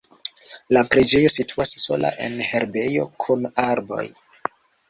La 0.77 0.81
preĝejo 0.93 1.29
situas 1.33 1.75
sola 1.83 2.11
en 2.29 2.39
herbejo 2.53 3.07
kun 3.27 3.49
arboj. 3.69 4.03